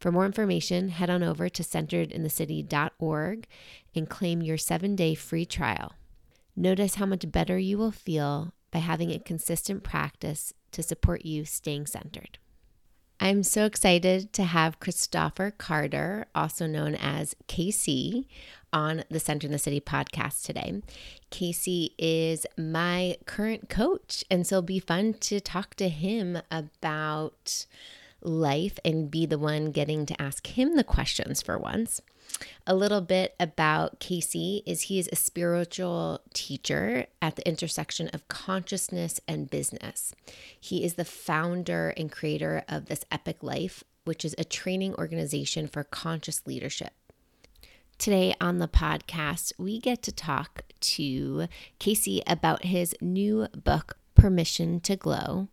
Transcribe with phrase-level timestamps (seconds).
[0.00, 3.46] For more information, head on over to centeredinthecity.org
[3.94, 5.92] and claim your seven day free trial.
[6.56, 11.44] Notice how much better you will feel by having a consistent practice to support you
[11.44, 12.38] staying centered.
[13.22, 18.24] I'm so excited to have Christopher Carter, also known as KC,
[18.72, 20.80] on the Center in the City podcast today.
[21.28, 27.66] Casey is my current coach, and so it'll be fun to talk to him about
[28.22, 32.00] life and be the one getting to ask him the questions for once.
[32.66, 38.28] A little bit about Casey is he is a spiritual teacher at the intersection of
[38.28, 40.14] consciousness and business.
[40.58, 45.66] He is the founder and creator of This Epic Life, which is a training organization
[45.66, 46.92] for conscious leadership.
[47.98, 51.48] Today on the podcast, we get to talk to
[51.78, 55.48] Casey about his new book, Permission to Glow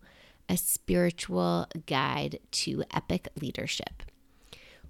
[0.50, 4.04] a spiritual guide to epic leadership.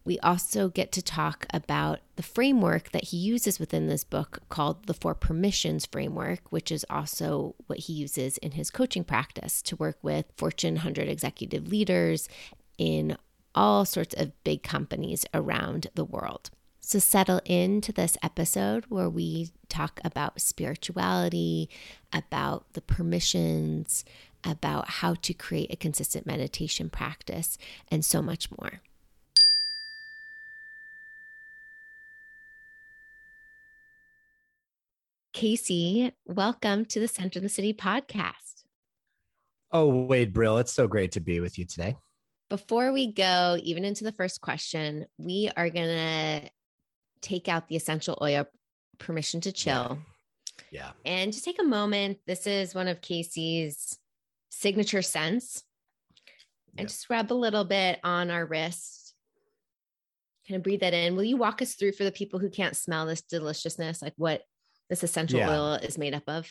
[0.07, 4.85] We also get to talk about the framework that he uses within this book called
[4.85, 9.75] the Four Permissions Framework, which is also what he uses in his coaching practice to
[9.75, 12.29] work with Fortune 100 executive leaders
[12.77, 13.17] in
[13.53, 16.51] all sorts of big companies around the world.
[16.79, 21.69] So, settle into this episode where we talk about spirituality,
[22.13, 24.05] about the permissions,
[24.47, 27.57] about how to create a consistent meditation practice,
[27.91, 28.81] and so much more.
[35.33, 38.63] Casey, welcome to the Center of the City podcast.
[39.71, 41.95] Oh, Wade Brill, it's so great to be with you today.
[42.49, 46.49] Before we go even into the first question, we are going to
[47.21, 48.47] take out the essential oil
[48.97, 49.99] permission to chill.
[50.71, 50.91] Yeah.
[51.05, 51.11] yeah.
[51.11, 52.19] And just take a moment.
[52.25, 53.99] This is one of Casey's
[54.49, 55.63] signature scents
[56.77, 59.13] and just rub a little bit on our wrist.
[60.47, 61.15] Kind of breathe that in.
[61.15, 64.43] Will you walk us through for the people who can't smell this deliciousness, like what
[64.89, 65.49] this essential yeah.
[65.49, 66.49] oil is made up of?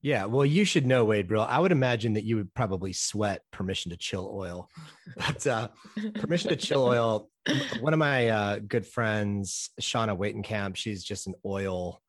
[0.00, 1.42] Yeah, well, you should know, Wade Brill.
[1.42, 4.68] I would imagine that you would probably sweat permission to chill oil.
[5.16, 5.68] But uh,
[6.14, 7.28] permission to chill oil,
[7.80, 12.00] one of my uh, good friends, Shauna Waitenkamp, she's just an oil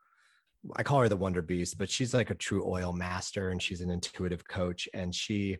[0.75, 3.81] I call her the Wonder Beast, but she's like a true oil master and she's
[3.81, 4.89] an intuitive coach.
[4.93, 5.57] And she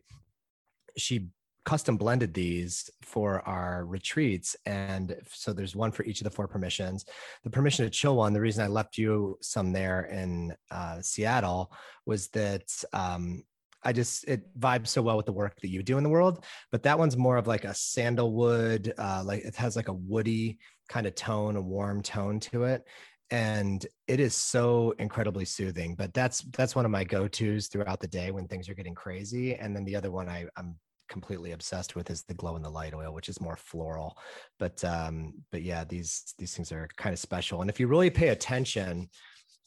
[0.96, 1.28] she
[1.64, 4.56] custom blended these for our retreats.
[4.66, 7.04] And so there's one for each of the four permissions.
[7.44, 11.72] The permission to chill one, the reason I left you some there in uh, Seattle
[12.06, 13.44] was that um,
[13.82, 16.44] I just it vibes so well with the work that you do in the world.
[16.70, 20.58] But that one's more of like a sandalwood, uh, like it has like a woody
[20.88, 22.84] kind of tone, a warm tone to it
[23.30, 28.08] and it is so incredibly soothing but that's that's one of my go-to's throughout the
[28.08, 30.76] day when things are getting crazy and then the other one I, i'm
[31.08, 34.16] completely obsessed with is the glow in the light oil which is more floral
[34.58, 38.10] but um but yeah these these things are kind of special and if you really
[38.10, 39.08] pay attention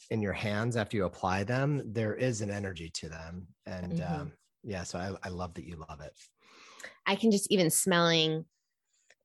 [0.09, 4.21] in your hands after you apply them there is an energy to them and mm-hmm.
[4.21, 4.31] um
[4.63, 6.13] yeah so I, I love that you love it
[7.05, 8.45] i can just even smelling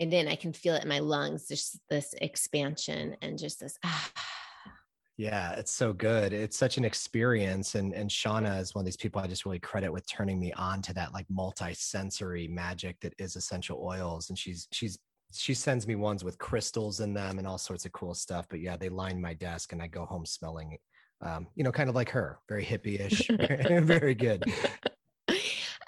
[0.01, 3.79] and then I can feel it in my lungs, just this expansion and just this.
[3.85, 4.11] Ah.
[5.17, 6.33] Yeah, it's so good.
[6.33, 7.75] It's such an experience.
[7.75, 10.53] And and Shauna is one of these people I just really credit with turning me
[10.53, 14.29] on to that like multi-sensory magic that is essential oils.
[14.29, 14.97] And she's she's
[15.33, 18.47] she sends me ones with crystals in them and all sorts of cool stuff.
[18.49, 20.79] But yeah, they line my desk and I go home smelling
[21.21, 23.29] um, you know, kind of like her, very hippie-ish,
[23.85, 24.45] very good.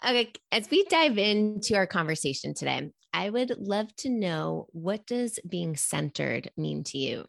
[0.03, 5.39] Okay, as we dive into our conversation today, I would love to know what does
[5.47, 7.27] being centered mean to you?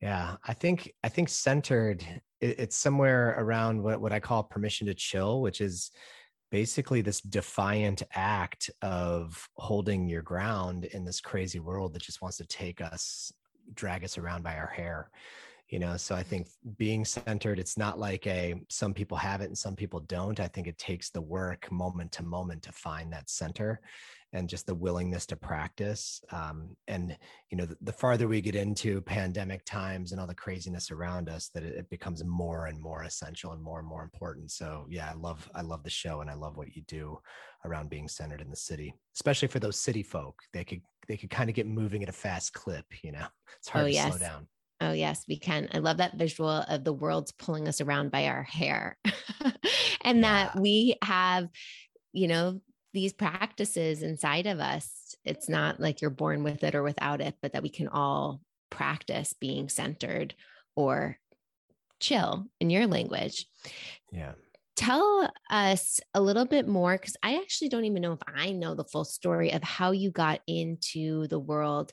[0.00, 2.04] Yeah, I think I think centered
[2.40, 5.90] it's somewhere around what, what I call permission to chill, which is
[6.52, 12.36] basically this defiant act of holding your ground in this crazy world that just wants
[12.36, 13.32] to take us
[13.74, 15.10] drag us around by our hair
[15.70, 19.46] you know so i think being centered it's not like a some people have it
[19.46, 20.40] and some people don't.
[20.40, 23.80] I think it takes the work moment to moment to find that center
[24.32, 27.16] and just the willingness to practice um, and
[27.50, 31.30] you know the, the, farther we get into pandemic times and all the craziness around
[31.30, 34.50] us that it, it, becomes more and more essential and more and more important.
[34.50, 37.18] So yeah i love i love the show and i love what you do
[37.64, 40.38] around being centered in the city especially for those city folk.
[40.52, 43.26] They could they could kind of get moving at a fast clip you know?
[43.58, 44.08] It's hard oh, to yes.
[44.08, 44.46] slow down
[44.80, 45.68] Oh, yes, we can.
[45.72, 48.96] I love that visual of the world's pulling us around by our hair
[50.04, 50.22] and yeah.
[50.22, 51.48] that we have,
[52.12, 52.60] you know,
[52.94, 55.16] these practices inside of us.
[55.24, 58.40] It's not like you're born with it or without it, but that we can all
[58.70, 60.34] practice being centered
[60.76, 61.18] or
[62.00, 63.46] chill in your language.
[64.12, 64.32] Yeah.
[64.76, 68.76] Tell us a little bit more because I actually don't even know if I know
[68.76, 71.92] the full story of how you got into the world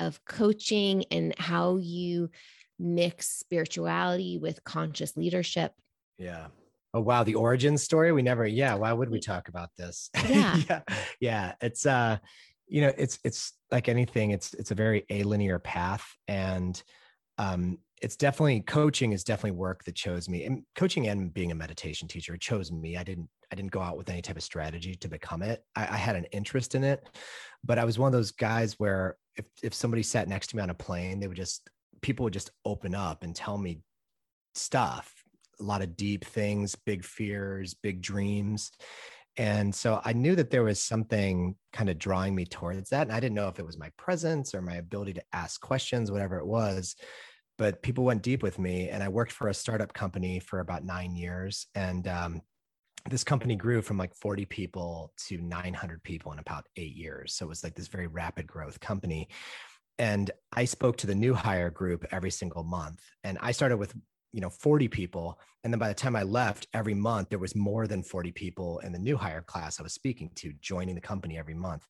[0.00, 2.30] of coaching and how you
[2.78, 5.72] mix spirituality with conscious leadership.
[6.18, 6.46] Yeah.
[6.92, 8.12] Oh wow, the origin story.
[8.12, 8.74] We never, yeah.
[8.74, 10.10] Why would we talk about this?
[10.28, 10.56] Yeah.
[10.68, 10.80] yeah.
[11.20, 11.52] Yeah.
[11.60, 12.18] It's uh,
[12.66, 16.06] you know, it's it's like anything, it's it's a very a linear path.
[16.28, 16.80] And
[17.38, 20.44] um it's definitely coaching is definitely work that chose me.
[20.44, 22.96] And coaching and being a meditation teacher chose me.
[22.96, 25.64] I didn't I didn't go out with any type of strategy to become it.
[25.76, 27.08] I, I had an interest in it,
[27.64, 30.62] but I was one of those guys where if if somebody sat next to me
[30.62, 31.68] on a plane, they would just
[32.00, 33.80] people would just open up and tell me
[34.54, 35.12] stuff,
[35.60, 38.70] a lot of deep things, big fears, big dreams.
[39.36, 43.02] And so I knew that there was something kind of drawing me towards that.
[43.02, 46.12] And I didn't know if it was my presence or my ability to ask questions,
[46.12, 46.94] whatever it was.
[47.58, 48.90] But people went deep with me.
[48.90, 51.66] And I worked for a startup company for about nine years.
[51.74, 52.42] And um,
[53.10, 57.34] this company grew from like 40 people to 900 people in about eight years.
[57.34, 59.28] So it was like this very rapid growth company.
[59.98, 63.00] And I spoke to the new hire group every single month.
[63.22, 63.94] And I started with,
[64.32, 65.38] you know, 40 people.
[65.62, 68.78] And then by the time I left every month, there was more than 40 people
[68.80, 71.86] in the new hire class I was speaking to joining the company every month.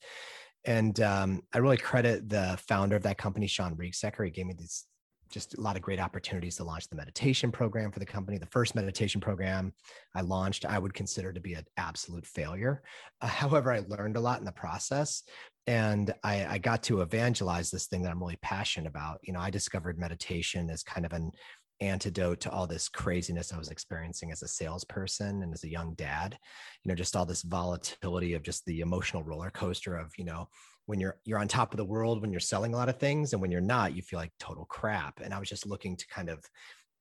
[0.64, 4.24] And um, I really credit the founder of that company, Sean Riegsecker.
[4.24, 4.84] He gave me these
[5.30, 8.38] just a lot of great opportunities to launch the meditation program for the company.
[8.38, 9.72] The first meditation program
[10.14, 12.82] I launched, I would consider to be an absolute failure.
[13.20, 15.22] Uh, however, I learned a lot in the process
[15.66, 19.18] and I, I got to evangelize this thing that I'm really passionate about.
[19.22, 21.32] You know, I discovered meditation as kind of an
[21.80, 25.94] antidote to all this craziness I was experiencing as a salesperson and as a young
[25.94, 26.38] dad.
[26.82, 30.48] You know, just all this volatility of just the emotional roller coaster of, you know,
[30.86, 33.32] when you're you're on top of the world when you're selling a lot of things
[33.32, 36.06] and when you're not you feel like total crap and i was just looking to
[36.08, 36.44] kind of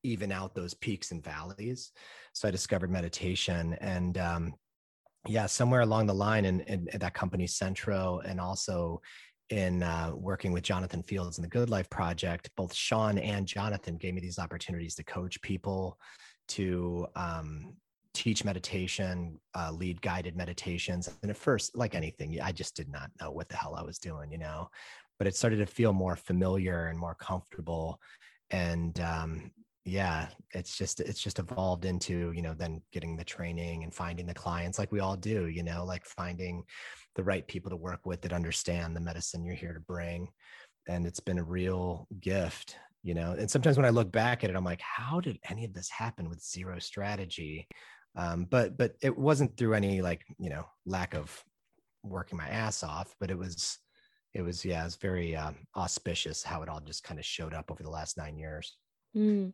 [0.03, 1.91] even out those peaks and valleys
[2.33, 4.53] so i discovered meditation and um,
[5.27, 9.01] yeah somewhere along the line in, in, in that company centro and also
[9.49, 13.97] in uh, working with jonathan fields and the good life project both sean and jonathan
[13.97, 15.97] gave me these opportunities to coach people
[16.47, 17.73] to um,
[18.13, 21.09] teach meditation, uh, lead guided meditations.
[21.21, 23.97] And at first, like anything, I just did not know what the hell I was
[23.99, 24.69] doing, you know.
[25.17, 27.99] But it started to feel more familiar and more comfortable.
[28.51, 29.51] And um,
[29.85, 34.25] yeah, it's just it's just evolved into you know then getting the training and finding
[34.25, 36.63] the clients like we all do, you know, like finding
[37.15, 40.27] the right people to work with that understand the medicine you're here to bring.
[40.87, 44.49] And it's been a real gift you know and sometimes when i look back at
[44.49, 47.67] it i'm like how did any of this happen with zero strategy
[48.15, 51.43] um, but but it wasn't through any like you know lack of
[52.03, 53.79] working my ass off but it was
[54.33, 57.53] it was yeah it was very um, auspicious how it all just kind of showed
[57.53, 58.77] up over the last nine years
[59.15, 59.51] mm.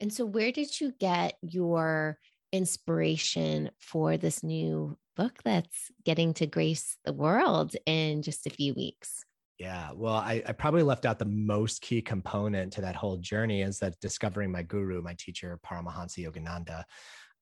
[0.00, 2.18] and so where did you get your
[2.52, 8.74] inspiration for this new book that's getting to grace the world in just a few
[8.74, 9.24] weeks
[9.58, 13.60] yeah, well, I, I, probably left out the most key component to that whole journey
[13.60, 16.84] is that discovering my guru, my teacher, Paramahansa Yogananda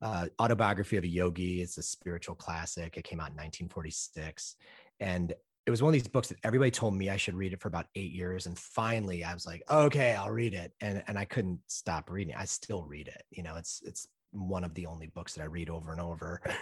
[0.03, 1.63] uh, autobiography of a yogi.
[1.63, 2.97] It's a spiritual classic.
[2.97, 4.57] It came out in 1946
[5.01, 5.33] and
[5.67, 7.69] it was one of these books that everybody told me i should read it for
[7.69, 8.47] about eight years.
[8.47, 10.73] And finally i was like okay i'll read it.
[10.81, 12.35] And and i couldn't stop reading.
[12.37, 13.23] I still read it.
[13.31, 16.41] You know it's it's one of the only books that i read over and over.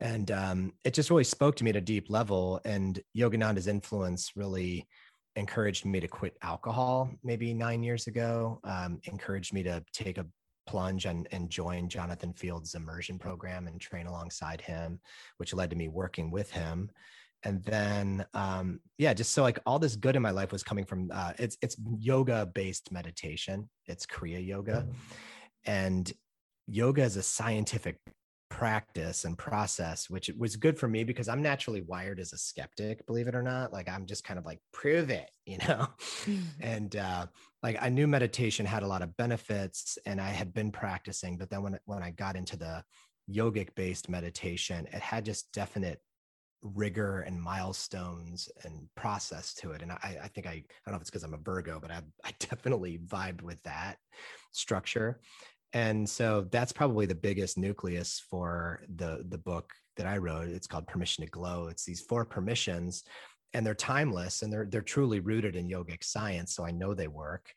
[0.00, 2.60] And um, it just really spoke to me at a deep level.
[2.64, 4.86] And yogananda's influence really
[5.38, 10.26] encouraged me to quit alcohol maybe nine years ago um, encouraged me to take a
[10.68, 15.00] plunge and, and join Jonathan Fields' immersion program and train alongside him,
[15.38, 16.90] which led to me working with him.
[17.42, 20.84] And then, um, yeah, just so like all this good in my life was coming
[20.84, 23.68] from uh, it's it's yoga based meditation.
[23.86, 24.86] It's Kriya yoga,
[25.64, 26.12] and
[26.66, 27.98] yoga is a scientific
[28.58, 33.06] practice and process, which was good for me because I'm naturally wired as a skeptic,
[33.06, 33.72] believe it or not.
[33.72, 35.86] Like I'm just kind of like, prove it, you know?
[36.58, 37.26] and uh,
[37.62, 41.50] like I knew meditation had a lot of benefits and I had been practicing, but
[41.50, 42.82] then when, when I got into the
[43.30, 46.00] yogic based meditation, it had just definite
[46.62, 49.82] rigor and milestones and process to it.
[49.82, 51.92] And I, I think I, I don't know if it's because I'm a Virgo, but
[51.92, 53.98] I, I definitely vibed with that
[54.50, 55.20] structure.
[55.72, 60.48] And so that's probably the biggest nucleus for the the book that I wrote.
[60.48, 61.68] It's called Permission to Glow.
[61.68, 63.04] It's these four permissions
[63.54, 67.08] and they're timeless and they're they're truly rooted in yogic science, so I know they
[67.08, 67.52] work.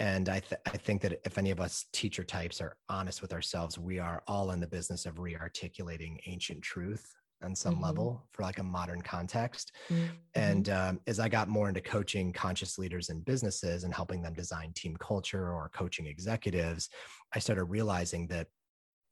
[0.00, 3.32] And I, th- I think that if any of us teacher types are honest with
[3.32, 7.04] ourselves, we are all in the business of re-articulating ancient truth
[7.42, 7.84] on some mm-hmm.
[7.84, 9.72] level for like a modern context.
[9.90, 10.06] Mm-hmm.
[10.34, 14.34] And um, as I got more into coaching conscious leaders in businesses and helping them
[14.34, 16.88] design team culture or coaching executives,
[17.34, 18.48] I started realizing that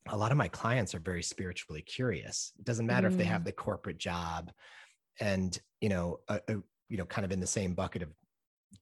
[0.08, 2.52] a lot of my clients are very spiritually curious.
[2.58, 3.18] It doesn't matter mm-hmm.
[3.20, 3.46] if they have mm.
[3.46, 4.52] the corporate job
[5.20, 6.54] and, you know, a, a,
[6.88, 8.10] you know, kind of in the same bucket of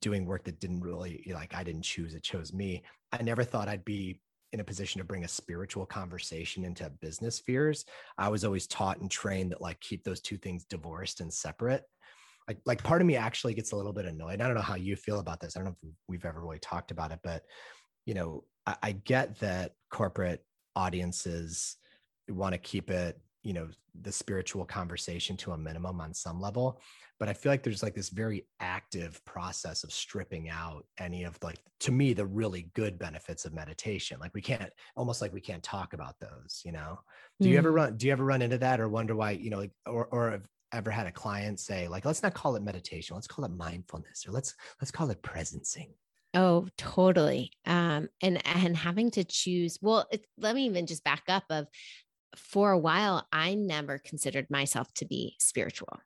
[0.00, 2.82] doing work that didn't really like I didn't choose, it chose me.
[3.12, 4.20] I never thought I'd be
[4.54, 7.84] in a position to bring a spiritual conversation into business spheres.
[8.16, 11.82] I was always taught and trained that like keep those two things divorced and separate.
[12.46, 14.40] Like, like part of me actually gets a little bit annoyed.
[14.40, 15.56] I don't know how you feel about this.
[15.56, 17.42] I don't know if we've ever really talked about it, but
[18.06, 20.44] you know, I, I get that corporate
[20.76, 21.76] audiences
[22.28, 23.68] want to keep it you know
[24.00, 26.80] the spiritual conversation to a minimum on some level
[27.20, 31.38] but i feel like there's like this very active process of stripping out any of
[31.42, 35.40] like to me the really good benefits of meditation like we can't almost like we
[35.40, 36.98] can't talk about those you know
[37.40, 37.76] do you ever mm.
[37.76, 40.30] run do you ever run into that or wonder why you know like or or
[40.30, 43.52] have ever had a client say like let's not call it meditation let's call it
[43.52, 45.90] mindfulness or let's let's call it presencing
[46.34, 47.52] Oh, totally.
[47.64, 49.78] Um, and and having to choose.
[49.80, 51.44] Well, it, let me even just back up.
[51.48, 51.68] Of
[52.36, 56.00] for a while, I never considered myself to be spiritual.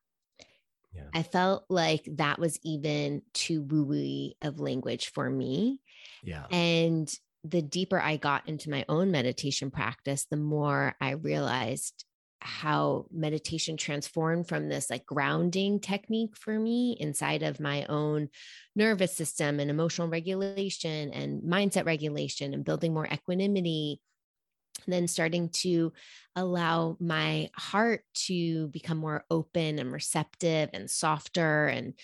[0.95, 1.09] Yeah.
[1.15, 5.81] I felt like that was even too woo woo of language for me.
[6.23, 6.47] Yeah.
[6.51, 7.13] And
[7.45, 12.05] the deeper I got into my own meditation practice, the more I realized
[12.41, 18.29] how meditation transformed from this like grounding technique for me inside of my own
[18.77, 24.01] nervous system and emotional regulation and mindset regulation and building more equanimity
[24.87, 25.93] then starting to
[26.37, 31.67] allow my heart to become more open and receptive and softer.
[31.67, 31.95] And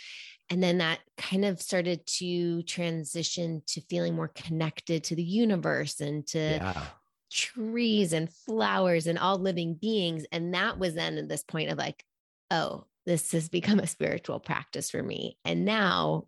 [0.50, 6.00] and then that kind of started to transition to feeling more connected to the universe
[6.00, 6.84] and to yeah.
[7.30, 10.26] trees and flowers and all living beings.
[10.32, 12.04] And that was then at this point of like
[12.50, 15.38] oh this has become a spiritual practice for me.
[15.44, 16.26] And now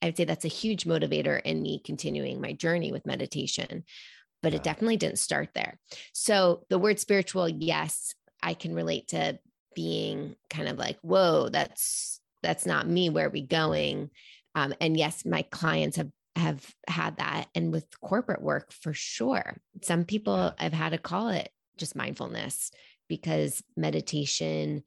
[0.00, 3.84] I'd say that's a huge motivator in me continuing my journey with meditation
[4.42, 4.56] but yeah.
[4.56, 5.78] it definitely didn't start there.
[6.12, 9.38] So the word spiritual, yes, I can relate to
[9.74, 13.10] being kind of like, whoa, that's that's not me.
[13.10, 14.10] Where are we going?
[14.54, 19.56] Um, and yes, my clients have have had that, and with corporate work for sure.
[19.82, 20.52] Some people.
[20.58, 22.70] I've had to call it just mindfulness
[23.08, 24.82] because meditation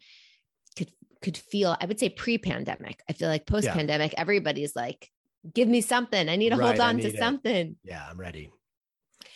[0.77, 0.91] could
[1.21, 1.75] could feel.
[1.79, 3.01] I would say pre-pandemic.
[3.09, 4.21] I feel like post-pandemic, yeah.
[4.21, 5.09] everybody's like,
[5.53, 6.29] give me something.
[6.29, 7.17] I need to right, hold on to it.
[7.17, 7.75] something.
[7.83, 8.51] Yeah, I'm ready.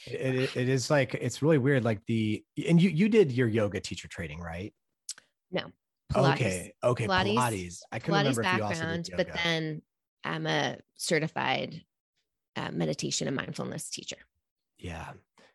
[0.05, 1.83] It, it is like it's really weird.
[1.83, 4.73] Like the and you you did your yoga teacher training, right?
[5.51, 5.71] No.
[6.13, 6.33] Pilates.
[6.33, 6.73] Okay.
[6.83, 7.07] Okay.
[7.07, 7.35] Pilates.
[7.35, 7.79] Pilates.
[7.91, 9.81] I couldn't Pilates remember background, but then
[10.23, 11.81] I'm a certified
[12.55, 14.17] uh, meditation and mindfulness teacher.
[14.77, 15.11] Yeah.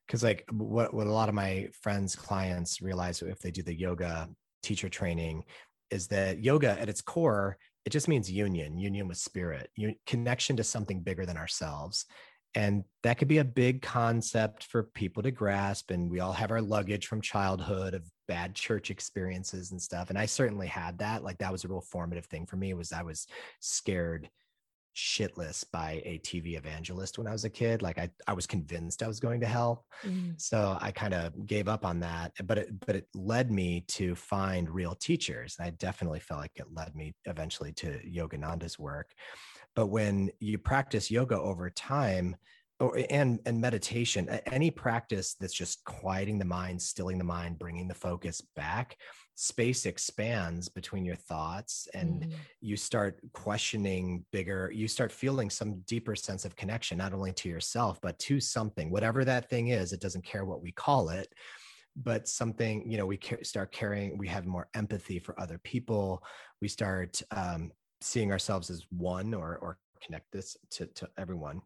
[0.09, 3.75] Cause like what, what a lot of my friends, clients realize if they do the
[3.75, 4.29] yoga
[4.63, 5.45] teacher training
[5.91, 9.71] is that yoga at its core, it just means union, union with spirit,
[10.07, 12.07] connection to something bigger than ourselves
[12.55, 16.51] and that could be a big concept for people to grasp and we all have
[16.51, 21.23] our luggage from childhood of bad church experiences and stuff and i certainly had that
[21.23, 23.27] like that was a real formative thing for me was i was
[23.61, 24.29] scared
[24.97, 29.05] shitless by a tv evangelist when i was a kid like i, I was convinced
[29.05, 30.39] i was going to hell mm.
[30.41, 34.17] so i kind of gave up on that but it but it led me to
[34.17, 39.11] find real teachers and i definitely felt like it led me eventually to yogananda's work
[39.77, 42.37] but when you practice yoga over time,
[42.81, 47.87] or and and meditation, any practice that's just quieting the mind, stilling the mind, bringing
[47.87, 48.97] the focus back,
[49.35, 52.33] space expands between your thoughts, and mm.
[52.63, 54.73] you start questioning bigger.
[54.75, 58.91] You start feeling some deeper sense of connection, not only to yourself but to something,
[58.91, 59.93] whatever that thing is.
[59.93, 61.33] It doesn't care what we call it
[61.97, 66.23] but something you know we start carrying we have more empathy for other people
[66.61, 71.61] we start um, seeing ourselves as one or or connect this to to everyone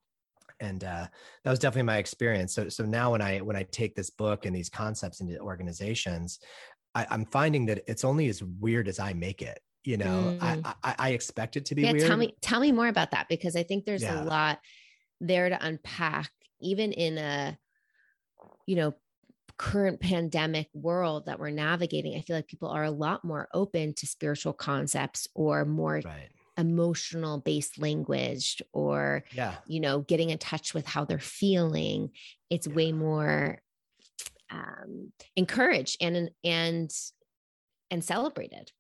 [0.61, 1.07] and uh,
[1.43, 4.47] that was definitely my experience so so now when i when i take this book
[4.47, 6.39] and these concepts into organizations
[6.95, 10.65] I, i'm finding that it's only as weird as i make it you know mm.
[10.65, 12.07] I, I, I expect it to be yeah weird.
[12.07, 14.23] tell me tell me more about that because i think there's yeah.
[14.23, 14.59] a lot
[15.21, 17.59] there to unpack even in a
[18.67, 18.95] you know
[19.57, 23.95] current pandemic world that we're navigating i feel like people are a lot more open
[23.95, 26.29] to spiritual concepts or more right.
[26.59, 29.55] emotional based language or yeah.
[29.67, 32.11] you know getting in touch with how they're feeling
[32.51, 32.75] it's yeah.
[32.75, 33.61] way more
[34.51, 36.91] um encouraged and and
[37.91, 38.73] and celebrated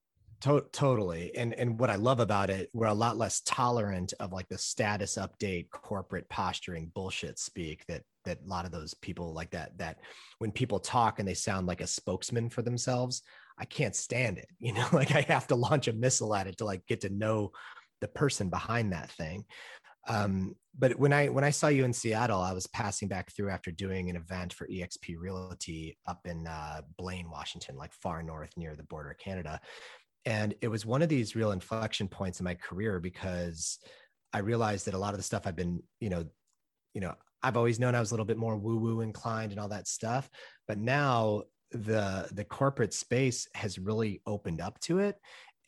[0.45, 1.35] to- totally.
[1.35, 4.59] And and what I love about it, we're a lot less tolerant of like the
[4.59, 9.77] status update, corporate posturing bullshit speak that that a lot of those people like that
[9.79, 10.01] that
[10.39, 13.23] when people talk and they sound like a spokesman for themselves,
[13.59, 14.49] I can't stand it.
[14.61, 17.09] You know, like I have to launch a missile at it to like get to
[17.09, 17.53] know
[18.03, 19.45] the person behind that thing.
[20.07, 23.49] Um, but when I when I saw you in Seattle, I was passing back through
[23.49, 28.51] after doing an event for EXP Realty up in uh, Blaine, Washington, like far north
[28.59, 29.59] near the border of Canada
[30.27, 33.79] and it was one of these real inflection points in my career because
[34.33, 36.25] i realized that a lot of the stuff i've been you know
[36.95, 39.61] you know i've always known i was a little bit more woo woo inclined and
[39.61, 40.31] all that stuff.
[40.67, 45.17] But now the the corporate space has really opened up to it.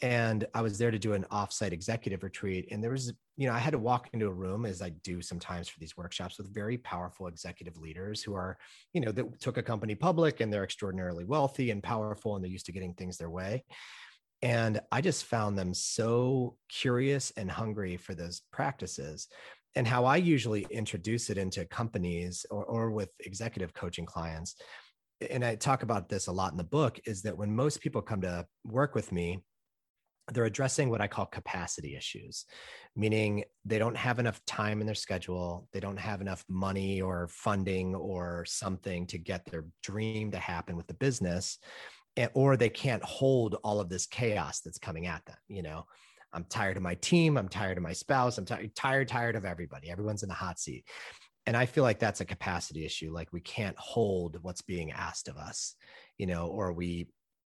[0.03, 2.69] And i was there to do an offsite executive retreat.
[2.71, 5.21] And there was you know i had to walk into a room as i do
[5.21, 8.57] sometimes for these workshops with very powerful executive leaders who are
[8.95, 12.51] you know that took a company public and they're extraordinarily wealthy and powerful and they're
[12.51, 13.63] used to getting things their way
[14.43, 19.29] and I just found them so curious and hungry for those practices.
[19.75, 24.57] And how I usually introduce it into companies or, or with executive coaching clients,
[25.31, 28.03] and I talk about this a lot in the book, is that when most people
[28.03, 29.39] come to work with me,
[30.33, 32.47] they're addressing what I call capacity issues,
[32.97, 35.69] meaning they don't have enough time in their schedule.
[35.73, 40.77] They don't have enough money or funding or something to get their dream to happen
[40.77, 41.59] with the business
[42.35, 45.85] or they can't hold all of this chaos that's coming at them you know?
[46.33, 49.45] I'm tired of my team i'm tired of my spouse i'm t- tired tired of
[49.45, 50.85] everybody everyone's in the hot seat.
[51.47, 55.29] And i feel like that's a capacity issue like we can't hold what's being asked
[55.29, 55.77] of us
[56.19, 57.09] you know or we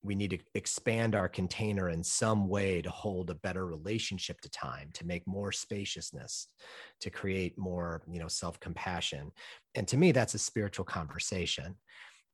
[0.02, 4.50] we need to expand our container in some way to hold a better relationship to
[4.50, 6.48] time to make more spaciousness
[7.02, 9.32] to create more you know self-compassion.
[9.76, 11.76] And to me that's a spiritual conversation.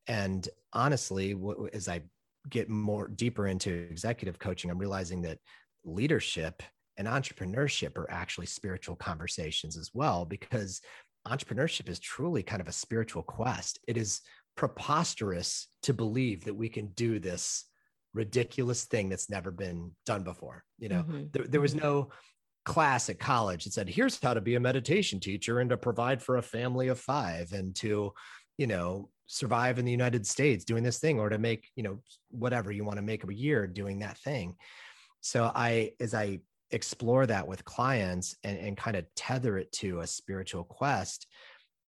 [0.08, 1.36] And honestly
[1.74, 2.02] as i
[2.50, 5.40] get more deeper into executive coaching, I'm realizing that
[5.84, 6.64] leadership
[6.98, 10.82] and entrepreneurship are actually spiritual conversations as well, because
[11.28, 13.80] entrepreneurship is truly kind of a spiritual quest.
[13.88, 14.22] It is
[14.56, 17.66] preposterous to believe that we can do this
[18.14, 20.64] ridiculous thing that's never been done before.
[20.80, 21.24] You know, mm-hmm.
[21.34, 21.86] there, there was mm-hmm.
[21.86, 22.10] no
[22.64, 26.22] class at college that said, here's how to be a meditation teacher and to provide
[26.22, 28.14] for a family of five and to,
[28.58, 32.00] you know, survive in the United States doing this thing or to make, you know,
[32.30, 34.56] whatever you want to make a year doing that thing.
[35.22, 36.40] So I, as I
[36.72, 41.28] explore that with clients and, and kind of tether it to a spiritual quest,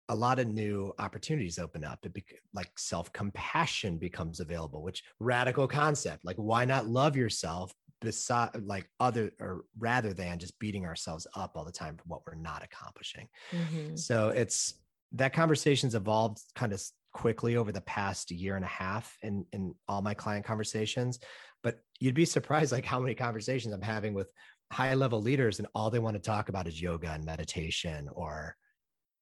[0.08, 2.00] a lot of new opportunities open up.
[2.04, 6.24] It be, like self compassion becomes available, which radical concept.
[6.24, 11.52] Like, why not love yourself beside like other or rather than just beating ourselves up
[11.54, 13.28] all the time for what we're not accomplishing?
[13.50, 13.96] Mm-hmm.
[13.96, 14.74] So it's
[15.12, 16.82] that conversation's evolved kind of
[17.14, 21.20] quickly over the past year and a half in in all my client conversations
[21.62, 24.28] but you'd be surprised like how many conversations i'm having with
[24.72, 28.56] high level leaders and all they want to talk about is yoga and meditation or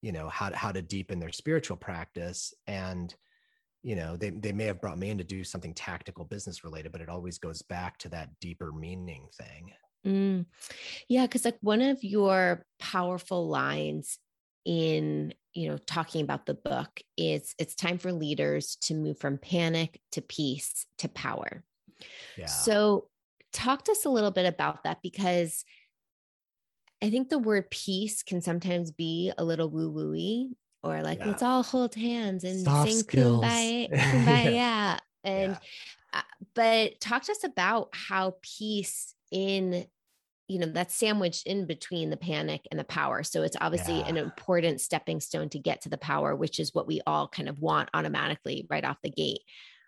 [0.01, 3.15] you know how to, how to deepen their spiritual practice and
[3.83, 6.93] you know they, they may have brought me in to do something tactical business related
[6.93, 9.71] but it always goes back to that deeper meaning thing
[10.07, 10.47] mm.
[11.09, 14.19] yeah because like one of your powerful lines
[14.65, 19.39] in you know talking about the book is it's time for leaders to move from
[19.39, 21.65] panic to peace to power
[22.37, 22.47] yeah.
[22.47, 23.09] so
[23.53, 25.65] talk to us a little bit about that because
[27.03, 30.51] i think the word peace can sometimes be a little woo wooey
[30.83, 31.27] or like yeah.
[31.27, 33.45] let's all hold hands and Soft sing skills.
[33.45, 34.53] kumbaya, kumbaya.
[34.53, 34.99] yeah.
[35.25, 35.59] and yeah.
[36.15, 36.23] Uh,
[36.55, 39.87] but talk to us about how peace in
[40.53, 43.23] you know that's sandwiched in between the panic and the power.
[43.23, 44.09] So it's obviously yeah.
[44.09, 47.49] an important stepping stone to get to the power which is what we all kind
[47.49, 49.41] of want automatically right off the gate.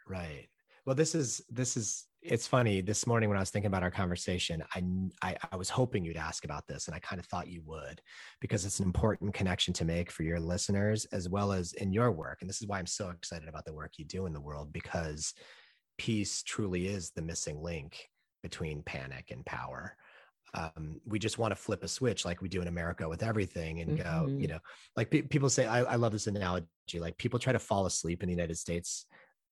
[0.09, 0.48] Right.
[0.87, 2.81] Well this is this is it's funny.
[2.81, 4.83] This morning when i was thinking about our conversation I,
[5.20, 8.00] I i was hoping you'd ask about this and i kind of thought you would
[8.40, 12.11] because it's an important connection to make for your listeners as well as in your
[12.11, 12.38] work.
[12.40, 14.72] And this is why i'm so excited about the work you do in the world
[14.72, 15.35] because
[15.98, 18.09] peace truly is the missing link
[18.42, 19.96] between panic and power
[20.55, 23.81] um, we just want to flip a switch like we do in America with everything
[23.81, 24.03] and mm-hmm.
[24.03, 24.53] go, you mm-hmm.
[24.53, 24.59] know,
[24.97, 26.67] like pe- people say, I, I love this analogy.
[26.95, 29.07] Like people try to fall asleep in the United States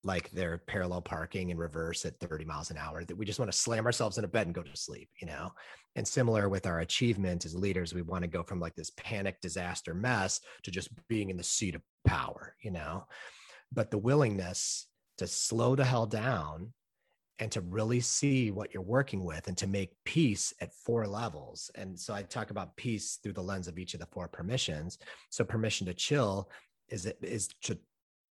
[0.04, 3.50] like they're parallel parking in reverse at 30 miles an hour that we just want
[3.50, 5.50] to slam ourselves in a bed and go to sleep you know
[5.96, 9.40] and similar with our achievement as leaders we want to go from like this panic
[9.40, 13.04] disaster mess to just being in the seat of power you know
[13.72, 14.88] but the willingness
[15.18, 16.72] to slow the hell down
[17.42, 21.72] and to really see what you're working with and to make peace at four levels.
[21.74, 24.98] And so i talk about peace through the lens of each of the four permissions.
[25.28, 26.48] So permission to chill
[26.88, 27.76] is is to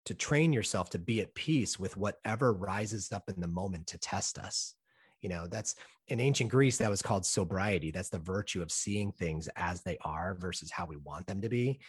[0.05, 3.99] to train yourself to be at peace with whatever rises up in the moment to
[3.99, 4.75] test us.
[5.23, 5.75] You know that's
[6.09, 7.91] in ancient greece that was called sobriety.
[7.91, 11.49] That's the virtue of seeing things as they are versus how we want them to
[11.49, 11.81] be.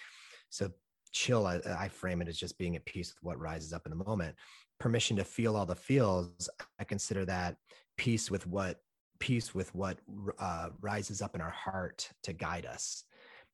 [0.51, 0.71] So
[1.11, 3.89] chill I, I, frame it as just being at peace with what rises up in
[3.89, 4.35] the moment
[4.79, 7.57] permission to feel all the feels i consider that
[7.97, 8.81] peace with what
[9.19, 9.99] peace with what
[10.39, 13.03] uh, rises up in our heart to guide us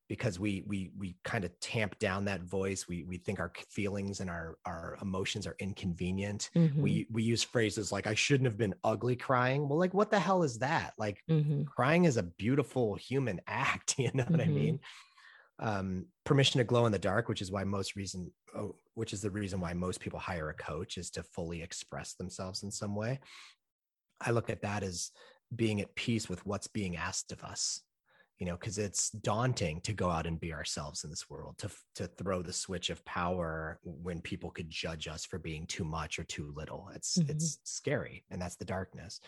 [0.08, 4.20] because we we we kind of tamp down that voice we we think our feelings
[4.20, 6.82] and our our emotions are inconvenient mm-hmm.
[6.82, 10.20] we we use phrases like i shouldn't have been ugly crying well like what the
[10.20, 11.64] hell is that like mm-hmm.
[11.64, 14.34] crying is a beautiful human act you know mm-hmm.
[14.34, 14.56] what i mm-hmm.
[14.56, 14.80] mean
[15.60, 19.22] um, permission to glow in the dark which is why most reason oh, which is
[19.22, 22.96] the reason why most people hire a coach is to fully express themselves in some
[22.96, 23.20] way.
[24.22, 25.12] I look at that as
[25.56, 27.82] being at peace with what's being asked of us
[28.40, 31.70] you know because it's daunting to go out and be ourselves in this world to
[31.96, 36.20] to throw the switch of power when people could judge us for being too much
[36.20, 36.90] or too little.
[36.94, 37.32] It's mm-hmm.
[37.32, 39.22] it's scary and that's the darkness.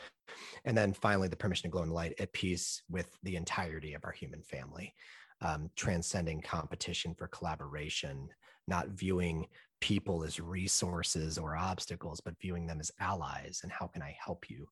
[0.65, 3.93] And then finally the permission to glow in the light at peace with the entirety
[3.93, 4.93] of our human family
[5.41, 8.29] um, transcending competition for collaboration
[8.67, 9.47] not viewing
[9.79, 14.49] people as resources or obstacles but viewing them as allies and how can i help
[14.49, 14.67] you?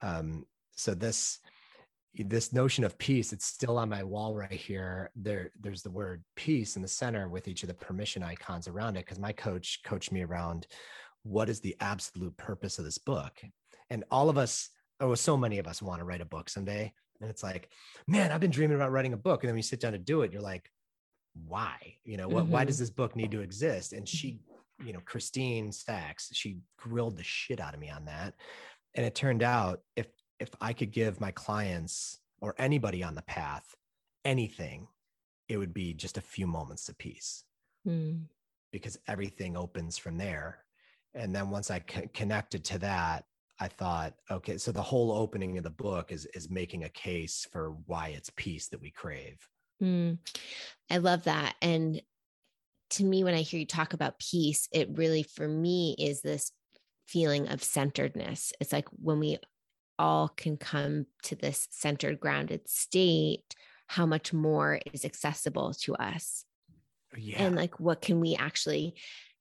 [0.00, 0.44] Um,
[0.76, 1.40] so this
[2.14, 5.10] this notion of peace it's still on my wall right here.
[5.14, 8.96] There there's the word peace in the center with each of the permission icons around
[8.96, 10.66] it because my coach coached me around
[11.22, 13.32] what is the absolute purpose of this book.
[13.90, 16.92] And all of us oh so many of us want to write a book someday
[17.20, 17.70] and it's like
[18.06, 19.98] man i've been dreaming about writing a book and then when you sit down to
[19.98, 20.70] do it you're like
[21.46, 22.52] why you know what mm-hmm.
[22.52, 24.40] why does this book need to exist and she
[24.84, 28.34] you know christine stacks she grilled the shit out of me on that
[28.94, 30.06] and it turned out if
[30.40, 33.74] if I could give my clients or anybody on the path
[34.24, 34.86] anything,
[35.48, 37.44] it would be just a few moments of peace
[37.86, 38.20] mm.
[38.72, 40.64] because everything opens from there.
[41.14, 43.24] And then once I c- connected to that,
[43.60, 47.46] I thought, okay, so the whole opening of the book is is making a case
[47.50, 49.38] for why it's peace that we crave.
[49.82, 50.18] Mm.
[50.90, 51.54] I love that.
[51.62, 52.00] And
[52.90, 56.52] to me, when I hear you talk about peace, it really, for me, is this
[57.06, 58.52] feeling of centeredness.
[58.60, 59.38] It's like when we
[59.98, 63.54] all can come to this centered, grounded state,
[63.86, 66.44] how much more is accessible to us.
[67.16, 67.42] Yeah.
[67.42, 68.94] And like, what can we actually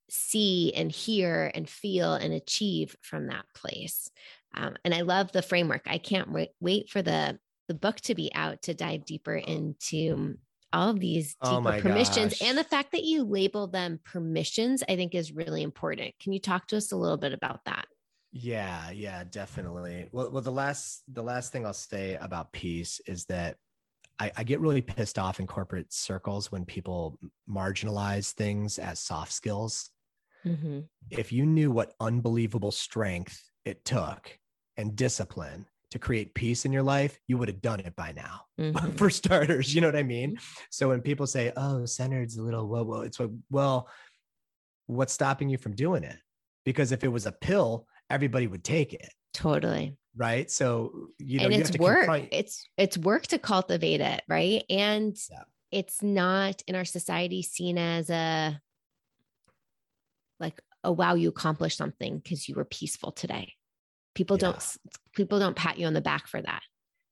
[0.10, 4.10] see and hear and feel and achieve from that place?
[4.54, 5.84] Um, and I love the framework.
[5.88, 10.38] I can't wait, wait for the the book to be out to dive deeper into
[10.72, 12.48] all of these oh deeper oh permissions gosh.
[12.48, 16.40] and the fact that you label them permissions i think is really important can you
[16.40, 17.86] talk to us a little bit about that
[18.40, 20.08] yeah, yeah, definitely.
[20.12, 23.56] Well, well, the last the last thing I'll say about peace is that
[24.20, 27.18] I, I get really pissed off in corporate circles when people
[27.50, 29.92] marginalize things as soft skills.
[30.50, 30.80] Mm-hmm.
[31.10, 34.38] If you knew what unbelievable strength it took
[34.76, 38.42] and discipline to create peace in your life, you would have done it by now.
[38.58, 38.94] Mm-hmm.
[38.94, 40.32] For starters, you know what I mean?
[40.32, 40.62] Mm-hmm.
[40.72, 43.88] So when people say, "Oh, centered's a little whoa, whoa," it's like, well,
[44.88, 46.18] what's stopping you from doing it?
[46.66, 49.10] Because if it was a pill, everybody would take it.
[49.34, 49.96] Totally.
[50.16, 50.50] Right.
[50.50, 52.06] So, you know, and you it's work.
[52.06, 54.24] Confront- it's, it's work to cultivate it.
[54.28, 54.64] Right.
[54.70, 55.44] And yeah.
[55.72, 58.60] it's not in our society seen as a,
[60.40, 63.54] like, oh, wow, you accomplished something because you were peaceful today.
[64.16, 64.52] People yeah.
[64.52, 64.78] don't,
[65.16, 66.62] people don't pat you on the back for that.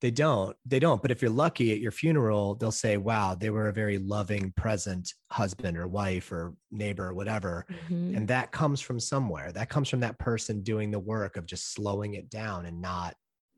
[0.02, 0.54] They don't.
[0.66, 1.00] They don't.
[1.00, 4.52] But if you're lucky at your funeral, they'll say, wow, they were a very loving,
[4.52, 7.64] present husband or wife or neighbor or whatever.
[7.70, 8.14] Mm-hmm.
[8.14, 9.52] And that comes from somewhere.
[9.52, 13.14] That comes from that person doing the work of just slowing it down and not,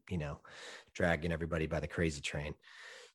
[0.09, 0.41] you know,
[0.95, 2.55] dragging everybody by the crazy train.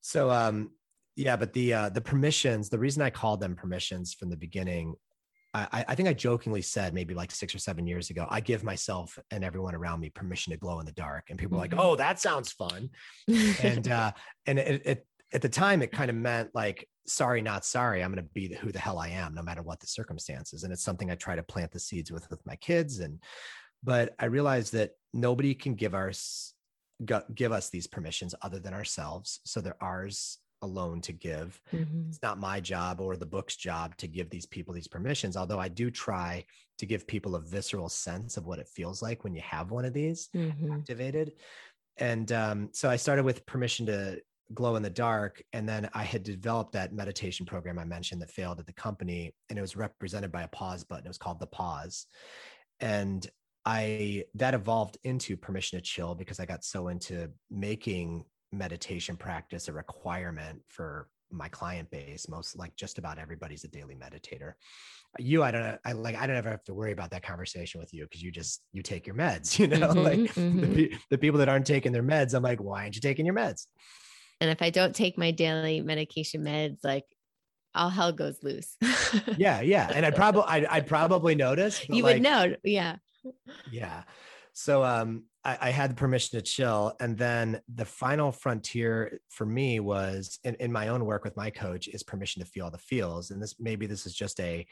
[0.01, 0.71] So um
[1.15, 4.95] yeah, but the uh the permissions, the reason I called them permissions from the beginning
[5.53, 8.63] I, I, think I jokingly said maybe like six or seven years ago, I give
[8.63, 11.29] myself and everyone around me permission to glow in the dark.
[11.29, 11.79] And people are like, mm-hmm.
[11.79, 12.89] oh, that sounds fun.
[13.61, 14.11] and uh,
[14.47, 18.03] and it, it, at the time, it kind of meant like, sorry, not sorry.
[18.03, 20.63] I'm going to be who the hell I am, no matter what the circumstances.
[20.63, 22.99] And it's something I try to plant the seeds with with my kids.
[22.99, 23.19] And
[23.83, 26.53] but I realized that nobody can give us
[27.35, 29.39] give us these permissions other than ourselves.
[29.45, 31.61] So they're ours alone to give.
[31.71, 32.09] Mhm.
[32.09, 35.59] It's not my job or the book's job to give these people these permissions, although
[35.59, 36.45] I do try
[36.79, 39.85] to give people a visceral sense of what it feels like when you have one
[39.85, 40.73] of these Mhm.
[40.79, 41.33] activated.
[41.97, 44.21] And um, so I started with permission to
[44.53, 45.41] glow in the dark.
[45.53, 49.35] And then I had developed that meditation program I mentioned that failed at the company.
[49.49, 51.05] And it was represented by a pause button.
[51.05, 52.07] It was called the pause.
[52.79, 53.29] And
[53.65, 59.67] I that evolved into permission to chill because I got so into making meditation practice
[59.67, 64.53] a requirement for my client base most like just about everybody's a daily meditator
[65.19, 67.79] you i don't know i like i don't ever have to worry about that conversation
[67.79, 71.17] with you because you just you take your meds you know like Mhm, the, the
[71.17, 73.67] people that aren't taking their meds i'm like why aren't you taking your meds
[74.41, 77.05] And if I don't take my daily medication meds, like
[77.75, 78.77] all hell goes loose.
[79.35, 82.55] yeah yeah and i'd probably I'd, I'd probably notice you like, would know.
[82.63, 82.97] Yeah.
[83.65, 84.03] yeah
[84.53, 89.45] so um I, I had the permission to chill and then the final frontier for
[89.45, 92.77] me was in, in my own work with my coach is permission to feel the
[92.77, 94.65] feels and this maybe this is just a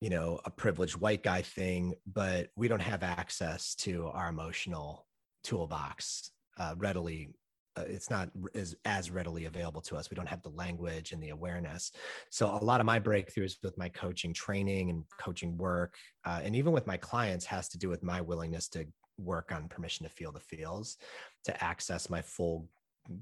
[0.00, 5.06] you know a privileged white guy thing but we don't have access to our emotional
[5.44, 7.30] toolbox uh, readily
[7.76, 10.10] uh, it's not as, as readily available to us.
[10.10, 11.92] We don't have the language and the awareness.
[12.28, 16.56] So a lot of my breakthroughs with my coaching training and coaching work uh, and
[16.56, 18.86] even with my clients has to do with my willingness to
[19.20, 20.96] work on permission to feel the feels
[21.44, 22.68] to access my full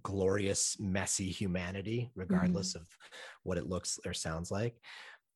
[0.03, 2.87] glorious messy humanity regardless of
[3.43, 4.75] what it looks or sounds like.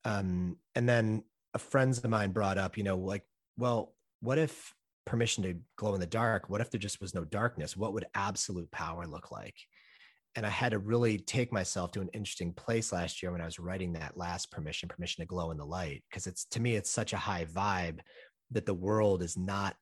[0.05, 1.23] Um, and then
[1.55, 3.25] a friends of mine brought up you know like
[3.59, 7.25] well what if permission to glow in the dark what if there just was no
[7.25, 7.77] darkness?
[7.77, 9.57] What would absolute power look like?
[10.35, 13.45] And i had to really take myself to an interesting place last year when i
[13.45, 16.75] was writing that last permission permission to glow in the light because it's to me
[16.75, 17.99] it's such a high vibe
[18.51, 19.77] that the world is not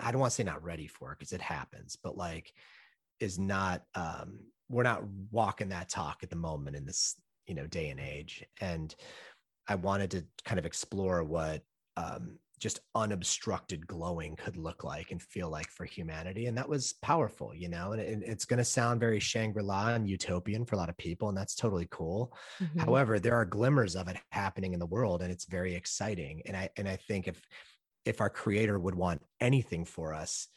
[0.00, 2.52] i don't want to say not ready for it because it happens but like
[3.20, 7.66] is not um we're not walking that talk at the moment in this you know
[7.66, 8.94] day and age and
[9.68, 11.62] i wanted to kind of explore what
[11.96, 16.94] um just unobstructed glowing could look like and feel like for humanity and that was
[17.02, 20.78] powerful you know and it, it's going to sound very shangri-la and utopian for a
[20.78, 22.80] lot of people and that's totally cool Mhm.
[22.80, 26.56] however there are glimmers of it happening in the world and it's very exciting and
[26.56, 27.40] i and i think if
[28.06, 30.48] if our creator would want anything for us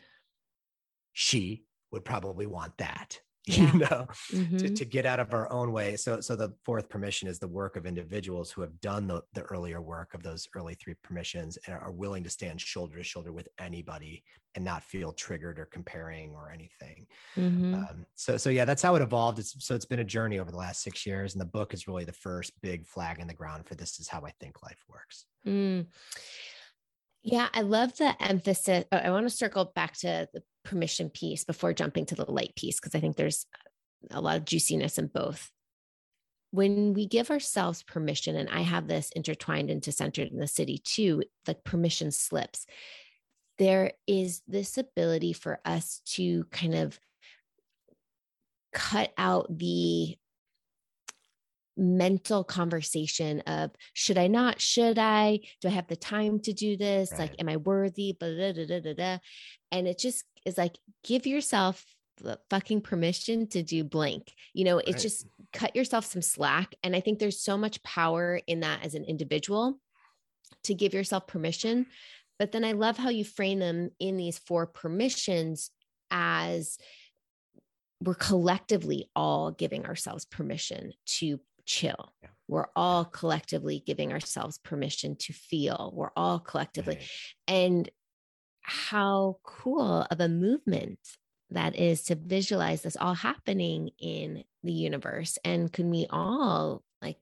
[1.13, 3.71] she would probably want that Yeah.
[3.73, 4.75] you know to, Mhm.
[4.75, 7.77] to get out of our own way so so the fourth permission is the work
[7.77, 11.75] of individuals who have done the, the earlier work of those early three permissions and
[11.75, 14.23] are willing to stand shoulder to shoulder with anybody
[14.55, 17.07] and not feel triggered or comparing or anything
[17.37, 17.73] Mhm.
[17.73, 20.51] um, so so yeah that's how it evolved it's, so it's been a journey over
[20.51, 23.33] the last six years and the book is really the first big flag in the
[23.33, 25.87] ground for this is how i think life works Mm.
[27.23, 28.85] Yeah, I love the emphasis.
[28.91, 32.53] oh, I want to circle back to the permission piece before jumping to the light
[32.55, 33.45] piece, because I think there's
[34.11, 35.51] a lot of juiciness in both.
[36.51, 40.81] When we give ourselves permission, and I have this intertwined into centered in the city
[40.83, 42.65] too, like permission slips,
[43.57, 46.99] there is this ability for us to kind of
[48.73, 50.17] cut out the
[51.79, 54.61] mental conversation of should I not?
[54.61, 55.39] Should I?
[55.61, 57.11] Do I have the time to do this?
[57.17, 58.15] Like, am I worthy?
[58.19, 59.17] Blah, da, da.
[59.71, 61.85] And it just is like, give yourself
[62.17, 64.33] the fucking permission to do blank.
[64.53, 64.99] You know, it's Right.
[64.99, 66.75] just cut yourself some slack.
[66.83, 69.79] And I think there's so much power in that as an individual
[70.65, 71.85] to give yourself permission.
[72.37, 75.71] But then I love how you frame them in these four permissions
[76.11, 76.77] as
[78.01, 81.39] we're collectively all giving ourselves permission to
[81.69, 82.13] chill.
[82.23, 82.29] Yeah.
[82.47, 85.93] We're all collectively giving ourselves permission to feel.
[85.95, 86.95] We're all collectively.
[86.95, 87.09] Right.
[87.47, 87.89] And
[88.63, 90.97] how cool of a movement
[91.51, 95.37] that is to visualize this all happening in the universe.
[95.45, 97.17] And can we all, like,